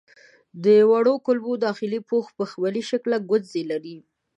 [0.63, 3.97] د وړو کولمو داخلي پوښ بخملي شکله ګونځې لري.